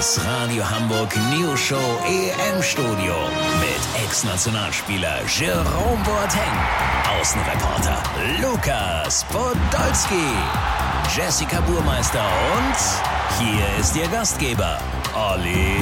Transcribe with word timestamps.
Das 0.00 0.18
Radio 0.24 0.64
Hamburg 0.64 1.14
News 1.30 1.60
Show 1.60 1.98
EM 2.06 2.62
Studio 2.62 3.14
mit 3.60 4.02
Ex-Nationalspieler 4.02 5.20
Jerome 5.26 6.02
Boateng, 6.04 7.20
Außenreporter 7.20 8.02
Lukas 8.40 9.24
Podolski, 9.24 10.24
Jessica 11.14 11.60
Burmeister 11.60 12.24
und 12.56 13.44
hier 13.46 13.66
ist 13.78 13.94
Ihr 13.94 14.08
Gastgeber 14.08 14.78
Olli 15.14 15.76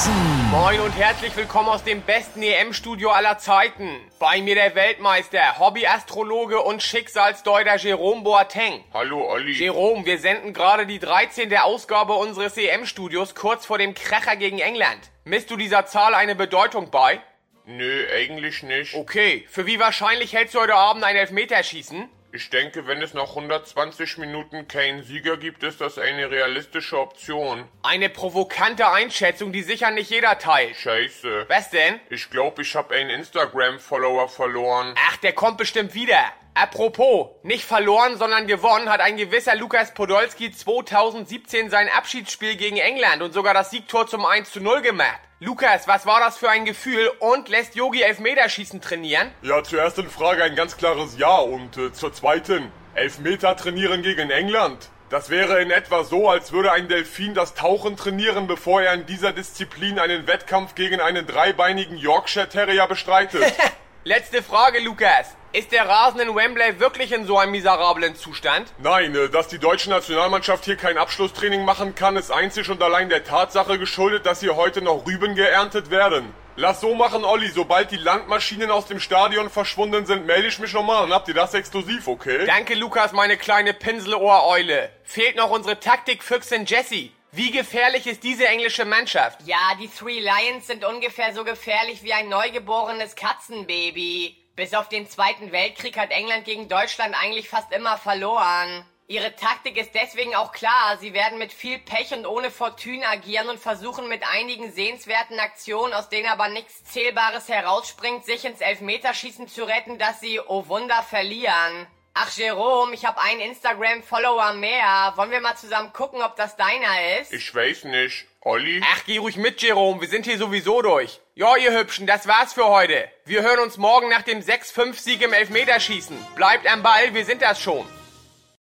Hansen. 0.00 0.50
Moin 0.50 0.80
und 0.80 0.92
herzlich 0.92 1.36
willkommen 1.36 1.68
aus 1.68 1.84
dem 1.84 2.00
besten 2.00 2.42
EM-Studio 2.42 3.10
aller 3.10 3.38
Zeiten. 3.38 3.96
Bei 4.18 4.40
mir 4.40 4.54
der 4.54 4.74
Weltmeister, 4.74 5.58
Hobbyastrologe 5.58 6.60
und 6.60 6.82
Schicksalsdeuter 6.82 7.76
Jerome 7.76 8.22
Boateng. 8.22 8.82
Hallo 8.94 9.30
Olli. 9.30 9.52
Jerome, 9.52 10.06
wir 10.06 10.18
senden 10.18 10.54
gerade 10.54 10.86
die 10.86 10.98
13. 10.98 11.54
Ausgabe 11.58 12.14
unseres 12.14 12.56
EM-Studios 12.56 13.34
kurz 13.34 13.66
vor 13.66 13.78
dem 13.78 13.94
Kracher 13.94 14.36
gegen 14.36 14.58
England. 14.58 15.10
Misst 15.24 15.50
du 15.50 15.56
dieser 15.56 15.86
Zahl 15.86 16.14
eine 16.14 16.34
Bedeutung 16.34 16.90
bei? 16.90 17.20
Nö, 17.66 18.06
eigentlich 18.14 18.62
nicht. 18.62 18.94
Okay, 18.94 19.46
für 19.50 19.66
wie 19.66 19.78
wahrscheinlich 19.78 20.32
hältst 20.32 20.54
du 20.54 20.60
heute 20.60 20.74
Abend 20.74 21.04
ein 21.04 21.16
Elfmeterschießen? 21.16 22.08
Ich 22.40 22.48
denke, 22.48 22.86
wenn 22.86 23.02
es 23.02 23.12
noch 23.12 23.36
120 23.36 24.16
Minuten 24.16 24.66
keinen 24.66 25.02
Sieger 25.02 25.36
gibt, 25.36 25.62
ist 25.62 25.82
das 25.82 25.98
eine 25.98 26.30
realistische 26.30 26.98
Option. 26.98 27.68
Eine 27.82 28.08
provokante 28.08 28.88
Einschätzung, 28.88 29.52
die 29.52 29.60
sicher 29.60 29.90
nicht 29.90 30.10
jeder 30.10 30.38
teilt. 30.38 30.74
Scheiße. 30.74 31.44
Was 31.48 31.68
denn? 31.68 32.00
Ich 32.08 32.30
glaube, 32.30 32.62
ich 32.62 32.74
habe 32.74 32.94
einen 32.94 33.10
Instagram-Follower 33.10 34.30
verloren. 34.30 34.94
Ach, 35.10 35.18
der 35.18 35.34
kommt 35.34 35.58
bestimmt 35.58 35.92
wieder. 35.92 36.32
Apropos, 36.54 37.28
nicht 37.42 37.64
verloren, 37.64 38.18
sondern 38.18 38.46
gewonnen 38.46 38.90
hat 38.90 39.00
ein 39.00 39.16
gewisser 39.16 39.54
Lukas 39.54 39.94
Podolski 39.94 40.50
2017 40.50 41.70
sein 41.70 41.88
Abschiedsspiel 41.96 42.56
gegen 42.56 42.76
England 42.76 43.22
und 43.22 43.32
sogar 43.32 43.54
das 43.54 43.70
Siegtor 43.70 44.06
zum 44.06 44.26
1 44.26 44.50
zu 44.50 44.60
0 44.60 44.82
gemacht. 44.82 45.20
Lukas, 45.38 45.88
was 45.88 46.06
war 46.06 46.20
das 46.20 46.36
für 46.36 46.50
ein 46.50 46.64
Gefühl 46.64 47.10
und 47.20 47.48
lässt 47.48 47.76
Yogi 47.76 48.02
Elfmeterschießen 48.02 48.80
trainieren? 48.80 49.30
Ja, 49.42 49.62
zur 49.62 49.80
ersten 49.80 50.10
Frage 50.10 50.42
ein 50.42 50.54
ganz 50.54 50.76
klares 50.76 51.16
Ja 51.16 51.36
und 51.36 51.78
äh, 51.78 51.92
zur 51.92 52.12
zweiten 52.12 52.70
Elfmeter 52.94 53.56
trainieren 53.56 54.02
gegen 54.02 54.30
England. 54.30 54.90
Das 55.08 55.30
wäre 55.30 55.62
in 55.62 55.70
etwa 55.70 56.04
so, 56.04 56.28
als 56.28 56.52
würde 56.52 56.72
ein 56.72 56.88
Delfin 56.88 57.34
das 57.34 57.54
Tauchen 57.54 57.96
trainieren, 57.96 58.46
bevor 58.46 58.82
er 58.82 58.94
in 58.94 59.06
dieser 59.06 59.32
Disziplin 59.32 59.98
einen 59.98 60.26
Wettkampf 60.26 60.74
gegen 60.74 61.00
einen 61.00 61.26
dreibeinigen 61.26 61.96
Yorkshire 61.96 62.48
Terrier 62.48 62.86
bestreitet. 62.86 63.42
Letzte 64.04 64.42
Frage, 64.42 64.80
Lukas. 64.80 65.36
Ist 65.52 65.72
der 65.72 65.86
Rasen 65.86 66.20
in 66.20 66.34
Wembley 66.34 66.80
wirklich 66.80 67.12
in 67.12 67.26
so 67.26 67.36
einem 67.36 67.52
miserablen 67.52 68.16
Zustand? 68.16 68.72
Nein, 68.78 69.14
äh, 69.14 69.28
dass 69.28 69.48
die 69.48 69.58
deutsche 69.58 69.90
Nationalmannschaft 69.90 70.64
hier 70.64 70.76
kein 70.76 70.96
Abschlusstraining 70.96 71.66
machen 71.66 71.94
kann, 71.94 72.16
ist 72.16 72.30
einzig 72.30 72.70
und 72.70 72.82
allein 72.82 73.10
der 73.10 73.24
Tatsache 73.24 73.78
geschuldet, 73.78 74.24
dass 74.24 74.40
hier 74.40 74.56
heute 74.56 74.80
noch 74.80 75.04
Rüben 75.06 75.34
geerntet 75.34 75.90
werden. 75.90 76.32
Lass 76.56 76.80
so 76.80 76.94
machen, 76.94 77.24
Olli. 77.24 77.48
Sobald 77.48 77.90
die 77.90 77.98
Landmaschinen 77.98 78.70
aus 78.70 78.86
dem 78.86 79.00
Stadion 79.00 79.50
verschwunden 79.50 80.06
sind, 80.06 80.24
melde 80.24 80.48
ich 80.48 80.58
mich 80.58 80.72
nochmal 80.72 81.04
und 81.04 81.12
habt 81.12 81.28
ihr 81.28 81.34
das 81.34 81.52
exklusiv, 81.52 82.08
okay? 82.08 82.46
Danke, 82.46 82.76
Lukas, 82.76 83.12
meine 83.12 83.36
kleine 83.36 83.74
Pinselohreule. 83.74 84.88
Fehlt 85.04 85.36
noch 85.36 85.50
unsere 85.50 85.78
Taktikfüchsin 85.78 86.64
Jessie. 86.64 87.12
Wie 87.32 87.52
gefährlich 87.52 88.08
ist 88.08 88.24
diese 88.24 88.48
englische 88.48 88.84
Mannschaft? 88.84 89.42
Ja, 89.46 89.76
die 89.80 89.86
Three 89.86 90.18
Lions 90.18 90.66
sind 90.66 90.84
ungefähr 90.84 91.32
so 91.32 91.44
gefährlich 91.44 92.02
wie 92.02 92.12
ein 92.12 92.28
neugeborenes 92.28 93.14
Katzenbaby. 93.14 94.36
Bis 94.56 94.74
auf 94.74 94.88
den 94.88 95.08
Zweiten 95.08 95.52
Weltkrieg 95.52 95.96
hat 95.96 96.10
England 96.10 96.44
gegen 96.44 96.68
Deutschland 96.68 97.14
eigentlich 97.14 97.48
fast 97.48 97.72
immer 97.72 97.98
verloren. 97.98 98.84
Ihre 99.06 99.36
Taktik 99.36 99.76
ist 99.76 99.94
deswegen 99.94 100.34
auch 100.34 100.50
klar. 100.50 100.98
Sie 100.98 101.14
werden 101.14 101.38
mit 101.38 101.52
viel 101.52 101.78
Pech 101.78 102.12
und 102.12 102.26
ohne 102.26 102.50
Fortune 102.50 103.06
agieren 103.06 103.48
und 103.48 103.60
versuchen 103.60 104.08
mit 104.08 104.24
einigen 104.28 104.72
sehenswerten 104.72 105.38
Aktionen, 105.38 105.94
aus 105.94 106.08
denen 106.08 106.28
aber 106.28 106.48
nichts 106.48 106.84
Zählbares 106.84 107.48
herausspringt, 107.48 108.24
sich 108.24 108.44
ins 108.44 108.60
Elfmeterschießen 108.60 109.46
zu 109.46 109.62
retten, 109.62 109.98
dass 109.98 110.20
sie, 110.20 110.40
oh 110.40 110.66
Wunder, 110.66 111.02
verlieren. 111.04 111.86
Ach, 112.12 112.36
Jerome, 112.36 112.92
ich 112.92 113.04
habe 113.04 113.20
einen 113.20 113.40
Instagram-Follower 113.40 114.54
mehr. 114.54 115.12
Wollen 115.14 115.30
wir 115.30 115.40
mal 115.40 115.56
zusammen 115.56 115.92
gucken, 115.92 116.22
ob 116.22 116.34
das 116.36 116.56
deiner 116.56 117.20
ist? 117.20 117.32
Ich 117.32 117.54
weiß 117.54 117.84
nicht. 117.84 118.26
Olli? 118.40 118.82
Ach, 118.92 119.04
geh 119.06 119.18
ruhig 119.18 119.36
mit, 119.36 119.62
Jerome. 119.62 120.00
Wir 120.00 120.08
sind 120.08 120.24
hier 120.24 120.38
sowieso 120.38 120.82
durch. 120.82 121.20
Ja, 121.34 121.56
ihr 121.56 121.72
Hübschen, 121.72 122.06
das 122.06 122.26
war's 122.26 122.52
für 122.52 122.66
heute. 122.66 123.08
Wir 123.24 123.42
hören 123.42 123.60
uns 123.60 123.76
morgen 123.76 124.08
nach 124.08 124.22
dem 124.22 124.40
6-5-Sieg 124.40 125.22
im 125.22 125.32
Elfmeterschießen. 125.32 126.16
Bleibt 126.34 126.66
am 126.66 126.82
Ball, 126.82 127.14
wir 127.14 127.24
sind 127.24 127.42
das 127.42 127.60
schon. 127.60 127.86